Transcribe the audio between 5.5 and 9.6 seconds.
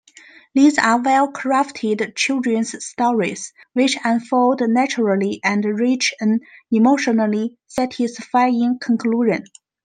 reach an emotionally satisfying conclusion.